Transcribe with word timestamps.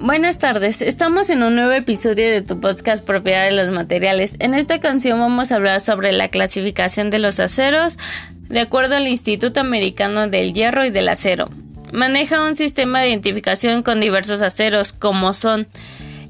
Buenas 0.00 0.38
tardes, 0.38 0.82
estamos 0.82 1.30
en 1.30 1.42
un 1.42 1.56
nuevo 1.56 1.72
episodio 1.72 2.30
de 2.30 2.42
tu 2.42 2.60
podcast 2.60 3.02
Propiedad 3.02 3.46
de 3.46 3.52
los 3.52 3.70
Materiales. 3.70 4.36
En 4.40 4.52
esta 4.52 4.78
canción 4.78 5.18
vamos 5.18 5.50
a 5.50 5.56
hablar 5.56 5.80
sobre 5.80 6.12
la 6.12 6.28
clasificación 6.28 7.08
de 7.08 7.18
los 7.18 7.40
aceros 7.40 7.96
de 8.50 8.60
acuerdo 8.60 8.96
al 8.96 9.08
Instituto 9.08 9.60
Americano 9.60 10.26
del 10.26 10.52
Hierro 10.52 10.84
y 10.84 10.90
del 10.90 11.08
Acero. 11.08 11.48
Maneja 11.92 12.42
un 12.42 12.56
sistema 12.56 13.00
de 13.00 13.08
identificación 13.08 13.82
con 13.82 14.00
diversos 14.00 14.42
aceros 14.42 14.92
como 14.92 15.32
son 15.32 15.66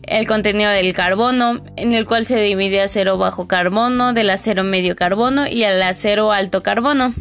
el 0.05 0.29
contenido 0.29 0.71
del 0.71 0.95
carbono, 0.95 1.61
en 1.77 1.95
el 1.95 2.07
cual 2.07 2.25
se 2.25 2.41
divide 2.41 2.83
acero 2.83 3.19
bajo 3.19 3.49
carbono, 3.49 4.13
del 4.13 4.31
acero 4.31 4.63
medio 4.63 4.95
carbono 4.95 5.49
y 5.49 5.65
el 5.65 5.83
acero 5.83 6.31
alto 6.31 6.63
carbono. 6.63 7.15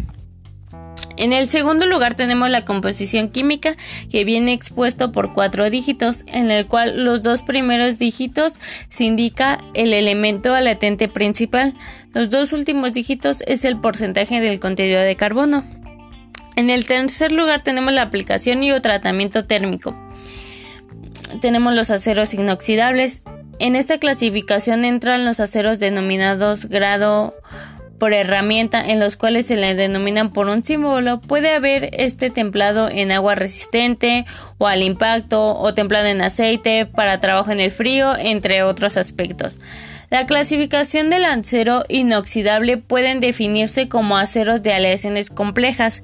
En 1.18 1.32
el 1.32 1.48
segundo 1.48 1.86
lugar 1.86 2.16
tenemos 2.16 2.50
la 2.50 2.66
composición 2.66 3.30
química 3.30 3.78
que 4.12 4.26
viene 4.26 4.52
expuesto 4.52 5.12
por 5.14 5.34
cuatro 5.34 5.70
dígitos, 5.70 6.24
en 6.28 6.52
el 6.52 6.68
cual 6.68 7.06
los 7.06 7.24
dos 7.24 7.42
primeros 7.42 7.98
dígitos 8.00 8.56
se 8.90 9.06
indica 9.06 9.60
el 9.74 9.94
elemento 9.94 10.58
latente 10.60 11.08
principal. 11.08 11.74
Los 12.14 12.30
dos 12.30 12.52
últimos 12.52 12.92
dígitos 12.92 13.44
es 13.48 13.64
el 13.64 13.80
porcentaje 13.80 14.42
del 14.42 14.60
contenido 14.60 15.00
de 15.00 15.16
carbono. 15.16 15.64
En 16.58 16.70
el 16.70 16.86
tercer 16.86 17.32
lugar 17.32 17.64
tenemos 17.64 17.94
la 17.94 18.02
aplicación 18.02 18.64
y 18.64 18.72
o 18.72 18.82
tratamiento 18.82 19.46
térmico. 19.46 19.96
Tenemos 21.42 21.74
los 21.74 21.90
aceros 21.92 22.34
inoxidables. 22.34 23.22
En 23.60 23.78
esta 23.78 24.00
clasificación 24.00 24.84
entran 24.84 25.24
los 25.24 25.40
aceros 25.40 25.80
denominados 25.80 26.66
grado 26.66 27.34
por 28.00 28.14
herramienta 28.14 28.84
en 28.86 29.00
los 29.00 29.16
cuales 29.16 29.46
se 29.46 29.56
le 29.56 29.76
denominan 29.76 30.34
por 30.34 30.48
un 30.48 30.64
símbolo. 30.64 31.22
Puede 31.22 31.54
haber 31.54 31.90
este 31.94 32.30
templado 32.30 32.90
en 32.90 33.12
agua 33.12 33.36
resistente 33.36 34.26
o 34.58 34.68
al 34.68 34.84
impacto 34.84 35.58
o 35.58 35.74
templado 35.74 36.08
en 36.08 36.22
aceite 36.22 36.86
para 36.86 37.20
trabajo 37.20 37.52
en 37.52 37.60
el 37.60 37.72
frío, 37.72 38.16
entre 38.18 38.64
otros 38.64 38.98
aspectos. 38.98 39.60
La 40.10 40.28
clasificación 40.28 41.10
del 41.10 41.26
acero 41.26 41.84
inoxidable 41.90 42.78
pueden 42.78 43.20
definirse 43.20 43.90
como 43.90 44.18
aceros 44.18 44.62
de 44.62 44.74
aleaciones 44.74 45.30
complejas 45.30 46.04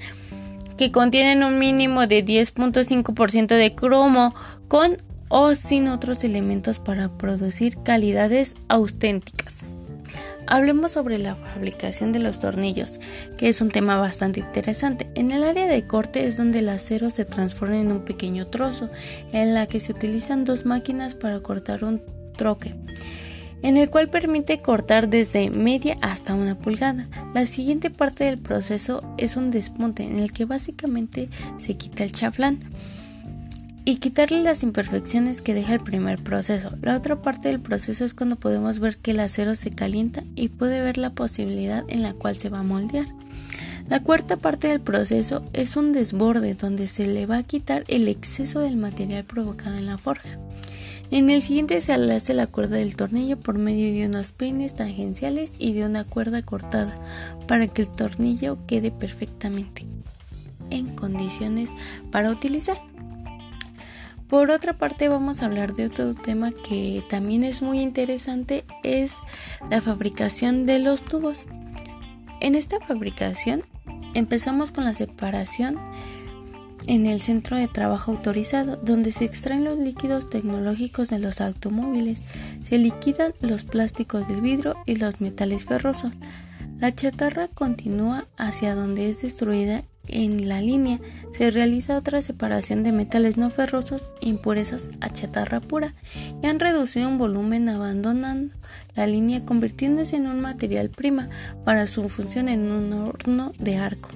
que 0.77 0.91
contienen 0.91 1.43
un 1.43 1.59
mínimo 1.59 2.07
de 2.07 2.25
10.5% 2.25 3.47
de 3.47 3.73
cromo 3.73 4.33
con 4.67 4.97
o 5.29 5.55
sin 5.55 5.87
otros 5.87 6.23
elementos 6.23 6.79
para 6.79 7.09
producir 7.09 7.77
calidades 7.83 8.55
auténticas. 8.67 9.63
Hablemos 10.47 10.91
sobre 10.91 11.17
la 11.17 11.35
fabricación 11.35 12.11
de 12.11 12.19
los 12.19 12.39
tornillos, 12.39 12.99
que 13.37 13.49
es 13.49 13.61
un 13.61 13.69
tema 13.69 13.97
bastante 13.97 14.39
interesante. 14.39 15.07
En 15.15 15.31
el 15.31 15.43
área 15.43 15.67
de 15.67 15.85
corte 15.85 16.27
es 16.27 16.37
donde 16.37 16.59
el 16.59 16.69
acero 16.69 17.09
se 17.09 17.25
transforma 17.25 17.77
en 17.77 17.91
un 17.91 18.01
pequeño 18.01 18.47
trozo, 18.47 18.89
en 19.31 19.53
la 19.53 19.67
que 19.67 19.79
se 19.79 19.91
utilizan 19.91 20.43
dos 20.43 20.65
máquinas 20.65 21.15
para 21.15 21.39
cortar 21.39 21.83
un 21.83 22.01
troque 22.37 22.73
en 23.61 23.77
el 23.77 23.89
cual 23.89 24.09
permite 24.09 24.59
cortar 24.59 25.07
desde 25.07 25.49
media 25.49 25.97
hasta 26.01 26.33
una 26.33 26.57
pulgada. 26.57 27.07
La 27.33 27.45
siguiente 27.45 27.89
parte 27.89 28.23
del 28.23 28.39
proceso 28.39 29.03
es 29.17 29.37
un 29.37 29.51
despunte 29.51 30.03
en 30.03 30.19
el 30.19 30.31
que 30.31 30.45
básicamente 30.45 31.29
se 31.59 31.75
quita 31.75 32.03
el 32.03 32.11
chaflán 32.11 32.59
y 33.83 33.95
quitarle 33.97 34.41
las 34.41 34.63
imperfecciones 34.63 35.41
que 35.41 35.53
deja 35.53 35.73
el 35.73 35.79
primer 35.79 36.19
proceso. 36.23 36.71
La 36.81 36.95
otra 36.95 37.21
parte 37.21 37.49
del 37.49 37.59
proceso 37.59 38.05
es 38.05 38.13
cuando 38.13 38.35
podemos 38.35 38.79
ver 38.79 38.97
que 38.97 39.11
el 39.11 39.19
acero 39.19 39.55
se 39.55 39.71
calienta 39.71 40.23
y 40.35 40.49
puede 40.49 40.81
ver 40.81 40.97
la 40.97 41.11
posibilidad 41.11 41.83
en 41.87 42.03
la 42.03 42.13
cual 42.13 42.37
se 42.37 42.49
va 42.49 42.59
a 42.59 42.63
moldear. 42.63 43.07
La 43.89 43.99
cuarta 43.99 44.37
parte 44.37 44.67
del 44.67 44.79
proceso 44.79 45.49
es 45.53 45.75
un 45.75 45.91
desborde 45.91 46.53
donde 46.53 46.87
se 46.87 47.07
le 47.07 47.25
va 47.25 47.37
a 47.37 47.43
quitar 47.43 47.83
el 47.87 48.07
exceso 48.07 48.59
del 48.59 48.77
material 48.77 49.23
provocado 49.23 49.77
en 49.77 49.87
la 49.87 49.97
forja. 49.97 50.37
En 51.09 51.29
el 51.29 51.41
siguiente 51.41 51.81
se 51.81 51.97
le 51.97 52.15
hace 52.15 52.33
la 52.33 52.47
cuerda 52.47 52.77
del 52.77 52.95
tornillo 52.95 53.37
por 53.37 53.57
medio 53.57 53.91
de 53.91 54.05
unos 54.05 54.31
peines 54.31 54.75
tangenciales 54.75 55.53
y 55.57 55.73
de 55.73 55.85
una 55.85 56.05
cuerda 56.05 56.41
cortada 56.41 56.95
para 57.47 57.67
que 57.67 57.81
el 57.81 57.89
tornillo 57.89 58.57
quede 58.65 58.91
perfectamente 58.91 59.85
en 60.69 60.95
condiciones 60.95 61.71
para 62.11 62.31
utilizar. 62.31 62.90
Por 64.31 64.49
otra 64.49 64.77
parte 64.77 65.09
vamos 65.09 65.41
a 65.41 65.47
hablar 65.47 65.73
de 65.73 65.87
otro 65.87 66.13
tema 66.13 66.51
que 66.53 67.03
también 67.09 67.43
es 67.43 67.61
muy 67.61 67.81
interesante, 67.81 68.63
es 68.81 69.15
la 69.69 69.81
fabricación 69.81 70.65
de 70.65 70.79
los 70.79 71.03
tubos. 71.03 71.43
En 72.39 72.55
esta 72.55 72.79
fabricación 72.79 73.65
empezamos 74.13 74.71
con 74.71 74.85
la 74.85 74.93
separación 74.93 75.77
en 76.87 77.07
el 77.07 77.19
centro 77.19 77.57
de 77.57 77.67
trabajo 77.67 78.13
autorizado, 78.13 78.77
donde 78.77 79.11
se 79.11 79.25
extraen 79.25 79.65
los 79.65 79.77
líquidos 79.77 80.29
tecnológicos 80.29 81.09
de 81.09 81.19
los 81.19 81.41
automóviles, 81.41 82.23
se 82.63 82.77
liquidan 82.77 83.33
los 83.41 83.65
plásticos 83.65 84.29
del 84.29 84.39
vidrio 84.39 84.77
y 84.85 84.95
los 84.95 85.19
metales 85.19 85.65
ferrosos. 85.65 86.13
La 86.79 86.95
chatarra 86.95 87.49
continúa 87.49 88.23
hacia 88.37 88.75
donde 88.75 89.09
es 89.09 89.21
destruida 89.21 89.83
en 90.07 90.47
la 90.49 90.61
línea 90.61 90.99
se 91.37 91.51
realiza 91.51 91.97
otra 91.97 92.21
separación 92.21 92.83
de 92.83 92.91
metales 92.91 93.37
no 93.37 93.49
ferrosos 93.49 94.09
impurezas 94.19 94.87
a 94.99 95.11
chatarra 95.11 95.59
pura 95.59 95.93
y 96.41 96.47
han 96.47 96.59
reducido 96.59 97.07
un 97.07 97.17
volumen 97.17 97.69
abandonando 97.69 98.53
la 98.95 99.07
línea 99.07 99.45
convirtiéndose 99.45 100.17
en 100.17 100.27
un 100.27 100.41
material 100.41 100.89
prima 100.89 101.29
para 101.63 101.87
su 101.87 102.07
función 102.09 102.49
en 102.49 102.71
un 102.71 102.91
horno 102.93 103.53
de 103.57 103.77
arco. 103.77 104.09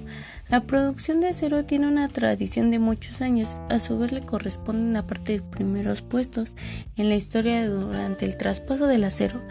La 0.48 0.60
producción 0.60 1.20
de 1.20 1.28
acero 1.28 1.64
tiene 1.64 1.88
una 1.88 2.08
tradición 2.08 2.70
de 2.70 2.78
muchos 2.78 3.20
años, 3.20 3.56
a 3.68 3.80
su 3.80 3.98
vez 3.98 4.12
le 4.12 4.20
corresponden 4.20 4.96
a 4.96 5.04
partir 5.04 5.42
de 5.42 5.48
primeros 5.48 6.02
puestos 6.02 6.54
en 6.96 7.08
la 7.08 7.16
historia 7.16 7.68
durante 7.68 8.26
el 8.26 8.36
traspaso 8.36 8.86
del 8.86 9.02
acero. 9.02 9.42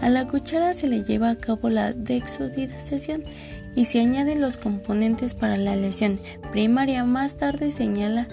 A 0.00 0.08
la 0.08 0.26
cuchara 0.26 0.72
se 0.72 0.88
le 0.88 1.04
lleva 1.04 1.28
a 1.28 1.36
cabo 1.36 1.68
la 1.68 1.92
dexodidación 1.92 3.24
y 3.74 3.84
se 3.86 4.00
añaden 4.00 4.40
los 4.40 4.56
componentes 4.56 5.34
para 5.34 5.56
la 5.56 5.76
lesión 5.76 6.20
primaria. 6.50 7.04
Más 7.04 7.36
tarde 7.36 7.70
señala 7.70 8.28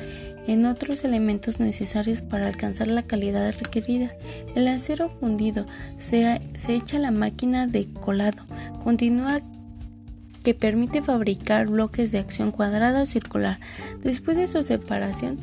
en 0.47 0.66
otros 0.66 1.03
elementos 1.03 1.59
necesarios 1.59 2.22
para 2.22 2.47
alcanzar 2.47 2.88
la 2.88 3.03
calidad 3.03 3.53
requerida. 3.57 4.12
El 4.56 4.68
acero 4.68 5.09
fundido 5.09 5.66
se, 5.97 6.41
se 6.53 6.75
echa 6.75 6.97
a 6.97 7.01
la 7.01 7.12
máquina 7.12 7.68
de 7.68 7.88
colado. 7.88 8.44
Continúa 8.84 9.41
que 10.44 10.53
permite 10.53 11.01
fabricar 11.01 11.68
bloques 11.68 12.12
de 12.12 12.19
acción 12.19 12.51
cuadrada 12.51 13.01
o 13.01 13.06
circular. 13.07 13.59
Después 14.03 14.38
de 14.38 14.45
su 14.45 14.62
separación, 14.62 15.40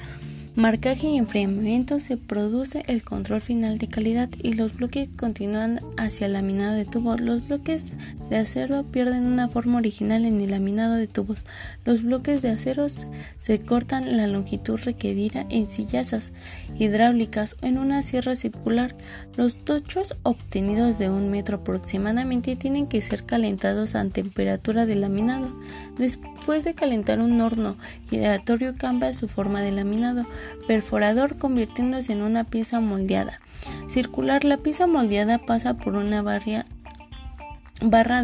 marcaje 0.55 1.07
y 1.07 1.17
enfriamiento 1.17 1.99
se 1.99 2.19
produce 2.19 2.83
el 2.87 3.03
control 3.03 3.41
final 3.41 3.79
de 3.79 3.89
calidad 3.89 4.29
y 4.43 4.53
los 4.53 4.77
bloques 4.77 5.09
continúan 5.17 5.81
hacia 5.97 6.27
el 6.27 6.35
laminado 6.35 6.75
de 6.75 6.85
tubos. 6.85 7.21
Los 7.21 7.49
bloques 7.49 7.95
de 8.29 8.37
acero 8.37 8.85
pierden 8.85 9.25
una 9.25 9.49
forma 9.49 9.79
original 9.79 10.27
en 10.27 10.41
el 10.41 10.51
laminado 10.51 10.97
de 10.97 11.07
tubos. 11.07 11.45
Los 11.87 12.03
bloques 12.03 12.43
de 12.43 12.51
acero 12.51 12.87
se 12.89 13.61
cortan 13.63 14.17
la 14.17 14.27
longitud 14.27 14.79
requerida 14.79 15.47
en 15.49 15.67
sillazas 15.67 16.33
hidráulicas 16.79 17.57
o 17.63 17.67
en 17.67 17.79
una 17.79 18.03
sierra 18.03 18.37
circular. 18.37 18.95
Los 19.37 19.57
tochos 19.57 20.17
obtenidos 20.23 20.99
de 20.99 21.09
un 21.09 21.31
metro 21.31 21.59
aproximadamente 21.59 22.57
tienen 22.57 22.87
que 22.87 23.01
ser 23.01 23.25
calentados 23.25 23.95
a 23.95 24.05
temperatura 24.05 24.85
de 24.85 24.97
laminado. 24.97 25.49
Después 25.97 26.65
de 26.65 26.75
calentar 26.75 27.21
un 27.21 27.41
horno 27.41 27.77
giratorio 28.11 28.75
cambia 28.77 29.13
su 29.15 29.29
forma 29.29 29.63
de 29.63 29.73
laminado 29.73 30.27
perforador 30.67 31.39
convirtiéndose 31.39 32.13
en 32.13 32.23
una 32.23 32.45
pieza 32.45 32.81
moldeada. 32.81 33.41
Circular, 33.89 34.45
la 34.45 34.59
pieza 34.59 34.87
moldeada 34.87 35.39
pasa 35.39 35.75
por 35.75 35.95
una 35.95 36.23
barra, 36.23 36.65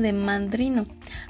de 0.00 0.12
mandrino 0.12 0.86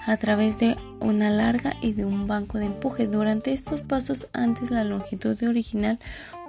a 0.07 0.17
través 0.17 0.59
de 0.59 0.77
una 1.01 1.31
larga 1.31 1.77
y 1.81 1.93
de 1.93 2.05
un 2.05 2.27
banco 2.27 2.59
de 2.59 2.67
empuje. 2.67 3.07
Durante 3.07 3.53
estos 3.53 3.83
pasos, 3.83 4.29
antes 4.33 4.71
la 4.71 4.85
longitud 4.85 5.39
de 5.39 5.49
original, 5.49 5.99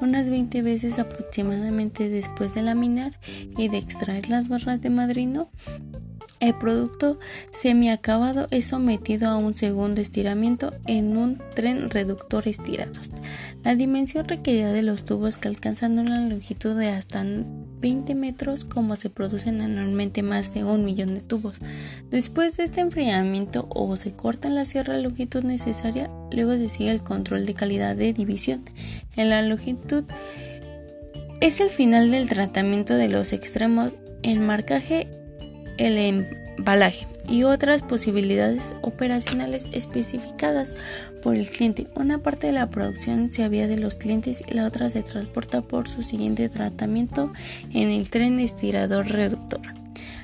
unas 0.01 0.29
20 0.29 0.61
veces 0.61 0.99
aproximadamente 0.99 2.09
después 2.09 2.53
de 2.53 2.63
laminar 2.63 3.13
y 3.57 3.69
de 3.69 3.77
extraer 3.77 4.29
las 4.29 4.49
barras 4.49 4.81
de 4.81 4.89
madrino, 4.89 5.49
el 6.39 6.55
producto 6.55 7.19
semiacabado 7.51 8.47
es 8.51 8.65
sometido 8.65 9.29
a 9.29 9.37
un 9.37 9.55
segundo 9.55 10.01
estiramiento 10.01 10.73
en 10.87 11.17
un 11.17 11.41
tren 11.55 11.89
reductor 11.89 12.47
estirado. 12.47 12.93
La 13.63 13.75
dimensión 13.75 14.27
requerida 14.27 14.71
de 14.71 14.83
los 14.83 15.03
tubos 15.03 15.35
que 15.35 15.49
alcanzan 15.49 15.99
una 15.99 16.27
longitud 16.27 16.77
de 16.77 16.89
hasta 16.89 17.25
20 17.81 18.15
metros 18.15 18.63
como 18.63 18.95
se 18.95 19.09
producen 19.09 19.59
anualmente 19.59 20.23
más 20.23 20.53
de 20.53 20.63
un 20.63 20.85
millón 20.85 21.13
de 21.13 21.21
tubos. 21.21 21.57
Después 22.09 22.55
de 22.55 22.63
este 22.63 22.81
enfriamiento 22.81 23.67
o 23.69 23.95
se 23.97 24.13
corta 24.13 24.49
la 24.49 24.63
sierra 24.63 24.95
de 24.95 25.03
longitud 25.03 25.43
necesaria, 25.43 26.09
luego 26.31 26.53
se 26.53 26.69
sigue 26.69 26.91
el 26.91 27.03
control 27.03 27.45
de 27.45 27.53
calidad 27.53 27.97
de 27.97 28.13
división. 28.13 28.63
En 29.17 29.29
la 29.29 29.41
longitud 29.41 30.05
es 31.41 31.59
el 31.59 31.69
final 31.69 32.11
del 32.11 32.29
tratamiento 32.29 32.95
de 32.95 33.09
los 33.09 33.33
extremos. 33.33 33.97
El 34.23 34.39
marcaje 34.39 35.07
el 35.79 35.97
embalaje. 35.97 37.07
y 37.27 37.43
otras 37.43 37.83
posibilidades 37.83 38.75
operacionales 38.81 39.67
especificadas 39.71 40.73
por 41.21 41.35
el 41.35 41.47
cliente. 41.47 41.85
Una 41.95 42.17
parte 42.17 42.47
de 42.47 42.53
la 42.53 42.71
producción 42.71 43.31
se 43.31 43.43
había 43.43 43.67
de 43.67 43.77
los 43.77 43.95
clientes 43.95 44.43
y 44.47 44.55
la 44.55 44.65
otra 44.65 44.89
se 44.89 45.03
transporta 45.03 45.61
por 45.61 45.87
su 45.87 46.01
siguiente 46.01 46.49
tratamiento 46.49 47.31
en 47.71 47.89
el 47.89 48.09
tren 48.09 48.39
estirador 48.39 49.09
reductor. 49.09 49.61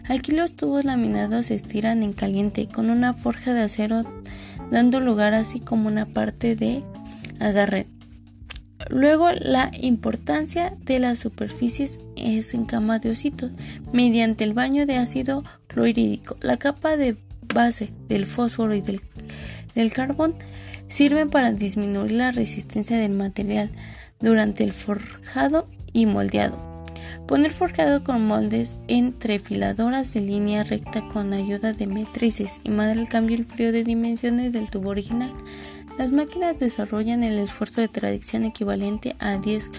Aquí 0.07 0.31
los 0.31 0.53
tubos 0.53 0.83
laminados 0.83 1.47
se 1.47 1.55
estiran 1.55 2.01
en 2.01 2.13
caliente 2.13 2.67
con 2.67 2.89
una 2.89 3.13
forja 3.13 3.53
de 3.53 3.61
acero 3.61 4.03
dando 4.71 4.99
lugar 4.99 5.35
así 5.35 5.59
como 5.59 5.87
una 5.87 6.07
parte 6.07 6.55
de 6.55 6.81
agarre. 7.39 7.85
Luego 8.89 9.31
la 9.31 9.71
importancia 9.79 10.73
de 10.83 10.99
las 10.99 11.19
superficies 11.19 11.99
es 12.15 12.53
en 12.53 12.65
cama 12.65 12.99
de 12.99 13.11
ositos 13.11 13.51
mediante 13.91 14.43
el 14.43 14.53
baño 14.53 14.85
de 14.85 14.97
ácido 14.97 15.43
clorhídrico. 15.67 16.37
La 16.41 16.57
capa 16.57 16.95
de 16.95 17.17
base 17.53 17.91
del 18.07 18.25
fósforo 18.25 18.75
y 18.75 18.81
del, 18.81 19.91
carbón 19.91 20.35
sirven 20.87 21.29
para 21.29 21.51
disminuir 21.51 22.11
la 22.11 22.31
resistencia 22.31 22.97
del 22.97 23.11
material 23.11 23.71
durante 24.19 24.63
el 24.63 24.71
forjado 24.71 25.67
y 25.91 26.05
moldeado. 26.05 26.75
Poner 27.27 27.51
forjado 27.51 28.03
con 28.03 28.27
moldes 28.27 28.75
en 28.87 29.13
trefiladoras 29.13 30.13
de 30.13 30.21
línea 30.21 30.63
recta 30.63 31.07
con 31.07 31.33
ayuda 31.33 31.73
de 31.73 31.87
metrices 31.87 32.61
y 32.63 32.69
madre 32.69 33.01
el 33.01 33.09
cambio 33.09 33.35
el 33.35 33.45
frío 33.45 33.71
de 33.71 33.83
dimensiones 33.83 34.53
del 34.53 34.69
tubo 34.69 34.89
original. 34.89 35.31
Las 35.97 36.11
máquinas 36.11 36.59
desarrollan 36.59 37.23
el 37.23 37.39
esfuerzo 37.39 37.79
de 37.79 37.87
tracción 37.87 38.43
equivalente 38.43 39.15
a 39.19 39.37
10 39.37 39.71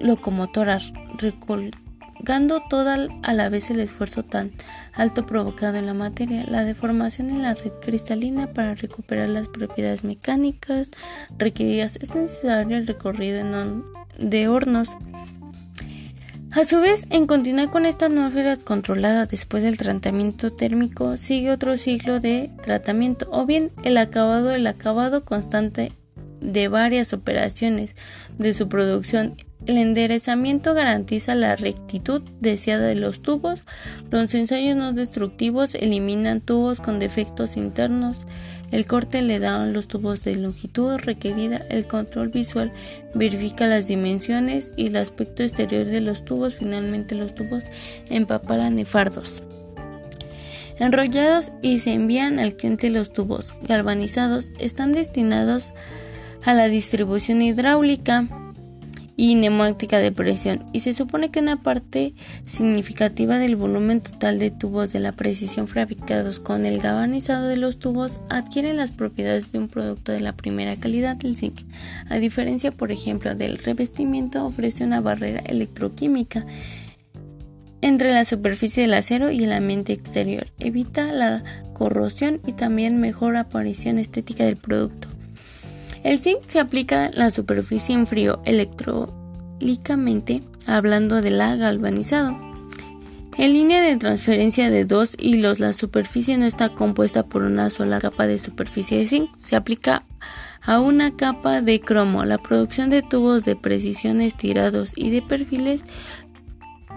locomotoras, 0.00 0.92
recolgando 1.18 2.62
toda 2.70 3.08
a 3.22 3.34
la 3.34 3.48
vez 3.50 3.70
el 3.70 3.80
esfuerzo 3.80 4.22
tan 4.22 4.52
alto 4.94 5.26
provocado 5.26 5.76
en 5.76 5.84
la 5.84 5.92
materia, 5.92 6.46
la 6.48 6.64
deformación 6.64 7.28
en 7.28 7.42
la 7.42 7.54
red 7.54 7.72
cristalina 7.82 8.46
para 8.54 8.74
recuperar 8.74 9.28
las 9.28 9.48
propiedades 9.48 10.02
mecánicas 10.02 10.90
requeridas. 11.36 11.96
Es 12.00 12.14
necesario 12.14 12.76
el 12.78 12.86
recorrido 12.86 13.44
de 14.18 14.48
hornos 14.48 14.96
a 16.54 16.64
su 16.64 16.78
vez, 16.78 17.08
en 17.10 17.26
continuar 17.26 17.70
con 17.70 17.84
esta 17.84 18.06
atmósfera 18.06 18.56
controlada 18.56 19.26
después 19.26 19.64
del 19.64 19.76
tratamiento 19.76 20.52
térmico, 20.52 21.16
sigue 21.16 21.50
otro 21.50 21.76
ciclo 21.76 22.20
de 22.20 22.48
tratamiento, 22.62 23.26
o 23.32 23.44
bien 23.44 23.72
el 23.82 23.96
acabado, 23.96 24.52
el 24.52 24.66
acabado 24.68 25.24
constante 25.24 25.92
de 26.44 26.68
varias 26.68 27.12
operaciones 27.12 27.96
de 28.38 28.54
su 28.54 28.68
producción. 28.68 29.34
El 29.66 29.78
enderezamiento 29.78 30.74
garantiza 30.74 31.34
la 31.34 31.56
rectitud 31.56 32.22
deseada 32.40 32.86
de 32.86 32.96
los 32.96 33.22
tubos. 33.22 33.62
Los 34.10 34.34
ensayos 34.34 34.76
no 34.76 34.92
destructivos 34.92 35.74
eliminan 35.74 36.42
tubos 36.42 36.80
con 36.80 36.98
defectos 36.98 37.56
internos. 37.56 38.26
El 38.70 38.86
corte 38.86 39.22
le 39.22 39.38
da 39.38 39.64
los 39.66 39.88
tubos 39.88 40.24
de 40.24 40.34
longitud 40.34 40.98
requerida, 40.98 41.62
el 41.70 41.86
control 41.86 42.28
visual 42.28 42.72
verifica 43.14 43.66
las 43.66 43.86
dimensiones 43.86 44.72
y 44.76 44.88
el 44.88 44.96
aspecto 44.96 45.44
exterior 45.44 45.86
de 45.86 46.00
los 46.00 46.24
tubos, 46.24 46.56
finalmente 46.56 47.14
los 47.14 47.34
tubos 47.34 47.64
empaparan 48.10 48.74
nefardos. 48.74 49.42
Enrollados 50.78 51.52
y 51.62 51.78
se 51.78 51.92
envían 51.92 52.40
al 52.40 52.54
cliente 52.54 52.90
los 52.90 53.12
tubos. 53.12 53.54
Galvanizados 53.62 54.50
están 54.58 54.92
destinados 54.92 55.70
a 55.70 56.03
la 56.52 56.68
distribución 56.68 57.40
hidráulica 57.40 58.28
y 59.16 59.36
neumática 59.36 59.98
de 59.98 60.12
presión 60.12 60.64
y 60.72 60.80
se 60.80 60.92
supone 60.92 61.30
que 61.30 61.40
una 61.40 61.62
parte 61.62 62.14
significativa 62.46 63.38
del 63.38 63.56
volumen 63.56 64.00
total 64.00 64.38
de 64.38 64.50
tubos 64.50 64.92
de 64.92 65.00
la 65.00 65.12
precisión 65.12 65.68
fabricados 65.68 66.40
con 66.40 66.66
el 66.66 66.80
galvanizado 66.80 67.46
de 67.46 67.56
los 67.56 67.78
tubos 67.78 68.20
adquieren 68.28 68.76
las 68.76 68.90
propiedades 68.90 69.52
de 69.52 69.58
un 69.60 69.68
producto 69.68 70.12
de 70.12 70.20
la 70.20 70.32
primera 70.32 70.76
calidad 70.76 71.16
del 71.16 71.36
zinc. 71.36 71.60
A 72.10 72.16
diferencia, 72.16 72.72
por 72.72 72.90
ejemplo, 72.90 73.34
del 73.34 73.58
revestimiento 73.58 74.44
ofrece 74.44 74.84
una 74.84 75.00
barrera 75.00 75.40
electroquímica 75.46 76.44
entre 77.80 78.12
la 78.12 78.24
superficie 78.24 78.82
del 78.82 78.94
acero 78.94 79.30
y 79.30 79.44
el 79.44 79.52
ambiente 79.52 79.92
exterior, 79.92 80.46
evita 80.58 81.12
la 81.12 81.44
corrosión 81.74 82.40
y 82.46 82.54
también 82.54 82.98
mejora 82.98 83.40
aparición 83.40 83.98
estética 83.98 84.44
del 84.44 84.56
producto. 84.56 85.13
El 86.04 86.20
zinc 86.20 86.40
se 86.46 86.60
aplica 86.60 87.06
en 87.06 87.18
la 87.18 87.30
superficie 87.30 87.94
en 87.94 88.06
frío 88.06 88.42
electrólicamente, 88.44 90.42
hablando 90.66 91.22
de 91.22 91.30
la 91.30 91.56
galvanizado. 91.56 92.36
En 93.38 93.54
línea 93.54 93.80
de 93.80 93.96
transferencia 93.96 94.68
de 94.70 94.84
dos 94.84 95.16
hilos, 95.18 95.60
la 95.60 95.72
superficie 95.72 96.36
no 96.36 96.44
está 96.44 96.68
compuesta 96.68 97.24
por 97.24 97.42
una 97.42 97.70
sola 97.70 98.00
capa 98.00 98.26
de 98.26 98.38
superficie 98.38 98.98
de 98.98 99.06
zinc, 99.06 99.34
se 99.38 99.56
aplica 99.56 100.04
a 100.60 100.78
una 100.78 101.16
capa 101.16 101.62
de 101.62 101.80
cromo. 101.80 102.26
La 102.26 102.36
producción 102.36 102.90
de 102.90 103.00
tubos 103.00 103.46
de 103.46 103.56
precisión 103.56 104.20
estirados 104.20 104.92
y 104.96 105.08
de 105.10 105.22
perfiles 105.22 105.86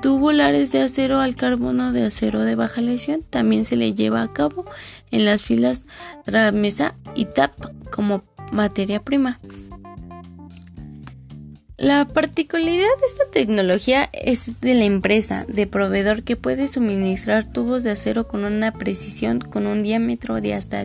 tubulares 0.01 0.73
de 0.73 0.81
acero 0.81 1.21
al 1.21 1.37
carbono 1.37 1.93
de 1.93 2.05
acero 2.05 2.41
de 2.41 2.55
baja 2.55 2.81
lesión 2.81 3.23
también 3.29 3.63
se 3.65 3.77
le 3.77 3.93
lleva 3.93 4.21
a 4.21 4.31
cabo 4.31 4.65
en 5.11 5.25
las 5.25 5.41
filas 5.41 5.85
Tramesa 6.25 6.93
y 7.15 7.25
TAP 7.25 7.53
como 7.89 8.23
materia 8.51 9.01
prima. 9.01 9.39
La 11.77 12.07
particularidad 12.07 12.87
de 12.99 13.05
esta 13.05 13.29
tecnología 13.31 14.09
es 14.11 14.59
de 14.61 14.73
la 14.73 14.85
empresa, 14.85 15.45
de 15.47 15.67
proveedor 15.67 16.23
que 16.23 16.35
puede 16.35 16.67
suministrar 16.67 17.43
tubos 17.43 17.83
de 17.83 17.91
acero 17.91 18.27
con 18.27 18.45
una 18.45 18.71
precisión 18.71 19.39
con 19.39 19.67
un 19.67 19.83
diámetro 19.83 20.41
de 20.41 20.55
hasta 20.55 20.83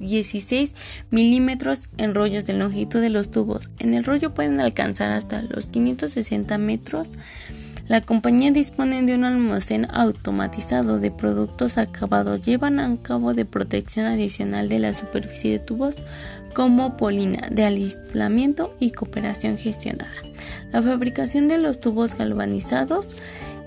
16 0.00 0.74
milímetros 1.10 1.88
en 1.96 2.14
rollos 2.14 2.44
de 2.44 2.52
longitud 2.52 3.00
de 3.00 3.08
los 3.08 3.30
tubos. 3.30 3.70
En 3.78 3.94
el 3.94 4.04
rollo 4.04 4.34
pueden 4.34 4.60
alcanzar 4.60 5.12
hasta 5.12 5.40
los 5.40 5.68
560 5.68 6.58
metros 6.58 7.08
la 7.86 8.00
compañía 8.00 8.50
dispone 8.50 9.02
de 9.02 9.14
un 9.14 9.24
almacén 9.24 9.86
automatizado 9.90 10.98
de 10.98 11.10
productos 11.10 11.76
acabados. 11.76 12.40
Llevan 12.40 12.80
a 12.80 12.96
cabo 13.02 13.34
de 13.34 13.44
protección 13.44 14.06
adicional 14.06 14.68
de 14.68 14.78
la 14.78 14.94
superficie 14.94 15.52
de 15.52 15.58
tubos 15.58 15.96
como 16.54 16.96
polina 16.96 17.48
de 17.50 17.64
aislamiento 17.64 18.74
y 18.80 18.92
cooperación 18.92 19.58
gestionada. 19.58 20.10
La 20.72 20.82
fabricación 20.82 21.48
de 21.48 21.58
los 21.58 21.78
tubos 21.78 22.14
galvanizados 22.14 23.16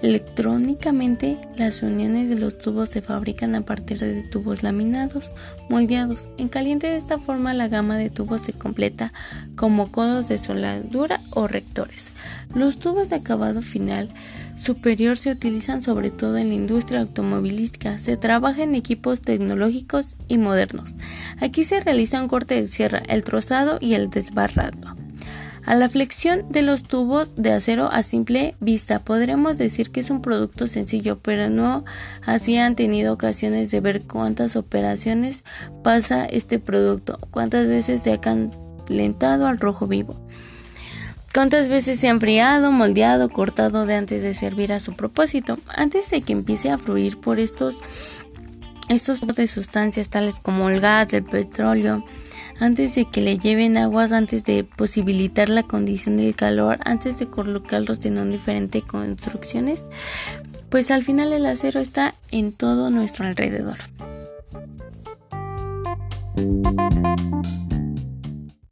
Electrónicamente, 0.01 1.39
las 1.57 1.81
uniones 1.81 2.29
de 2.29 2.35
los 2.35 2.59
tubos 2.59 2.89
se 2.89 3.01
fabrican 3.01 3.55
a 3.55 3.61
partir 3.61 3.97
de 3.97 4.21
tubos 4.21 4.61
laminados, 4.61 5.31
moldeados. 5.69 6.29
En 6.37 6.49
caliente 6.49 6.85
de 6.85 6.97
esta 6.97 7.17
forma 7.17 7.55
la 7.55 7.67
gama 7.67 7.97
de 7.97 8.11
tubos 8.11 8.41
se 8.43 8.53
completa 8.53 9.11
como 9.55 9.91
codos 9.91 10.27
de 10.27 10.37
soldadura 10.37 11.21
o 11.31 11.47
rectores. 11.47 12.11
Los 12.53 12.77
tubos 12.77 13.09
de 13.09 13.15
acabado 13.15 13.63
final 13.63 14.09
superior 14.55 15.17
se 15.17 15.31
utilizan 15.31 15.81
sobre 15.81 16.11
todo 16.11 16.37
en 16.37 16.49
la 16.49 16.55
industria 16.55 17.01
automovilística. 17.01 17.97
Se 17.97 18.17
trabaja 18.17 18.63
en 18.63 18.75
equipos 18.75 19.21
tecnológicos 19.21 20.15
y 20.27 20.37
modernos. 20.37 20.95
Aquí 21.41 21.63
se 21.63 21.79
realiza 21.79 22.21
un 22.21 22.27
corte 22.27 22.61
de 22.61 22.67
sierra, 22.67 23.01
el 23.07 23.23
trozado 23.23 23.79
y 23.81 23.95
el 23.95 24.11
desbarrado. 24.11 25.06
A 25.67 25.75
la 25.75 25.89
flexión 25.89 26.45
de 26.49 26.61
los 26.61 26.83
tubos 26.83 27.35
de 27.35 27.51
acero 27.51 27.89
a 27.91 28.01
simple 28.01 28.55
vista 28.61 28.99
podremos 29.03 29.57
decir 29.57 29.91
que 29.91 29.99
es 29.99 30.09
un 30.09 30.21
producto 30.21 30.65
sencillo, 30.65 31.19
pero 31.19 31.49
no 31.49 31.83
así 32.25 32.55
han 32.55 32.77
tenido 32.77 33.11
ocasiones 33.11 33.69
de 33.69 33.81
ver 33.81 34.03
cuántas 34.03 34.55
operaciones 34.55 35.43
pasa 35.83 36.23
este 36.23 36.59
producto, 36.59 37.19
cuántas 37.31 37.67
veces 37.67 38.01
se 38.01 38.13
ha 38.13 38.21
calentado 38.21 39.45
al 39.45 39.59
rojo 39.59 39.87
vivo, 39.87 40.15
cuántas 41.33 41.67
veces 41.67 41.99
se 41.99 42.07
ha 42.07 42.11
enfriado, 42.11 42.71
moldeado, 42.71 43.27
cortado 43.27 43.85
de 43.85 43.95
antes 43.95 44.21
de 44.21 44.33
servir 44.33 44.71
a 44.71 44.79
su 44.79 44.95
propósito, 44.95 45.59
antes 45.67 46.09
de 46.11 46.21
que 46.21 46.31
empiece 46.31 46.69
a 46.69 46.77
fluir 46.77 47.19
por 47.19 47.39
estos 47.39 47.75
estos 48.87 49.19
de 49.19 49.47
sustancias 49.47 50.09
tales 50.09 50.39
como 50.39 50.69
el 50.69 50.79
gas, 50.79 51.11
el 51.11 51.25
petróleo, 51.25 52.05
antes 52.59 52.95
de 52.95 53.05
que 53.05 53.21
le 53.21 53.37
lleven 53.37 53.77
aguas, 53.77 54.11
antes 54.11 54.43
de 54.43 54.63
posibilitar 54.63 55.49
la 55.49 55.63
condición 55.63 56.17
del 56.17 56.35
calor, 56.35 56.79
antes 56.85 57.19
de 57.19 57.27
colocarlos 57.27 58.03
en 58.05 58.31
diferentes 58.31 58.83
construcciones, 58.83 59.85
pues 60.69 60.91
al 60.91 61.03
final 61.03 61.33
el 61.33 61.45
acero 61.45 61.79
está 61.79 62.15
en 62.31 62.51
todo 62.51 62.89
nuestro 62.89 63.25
alrededor. 63.25 63.77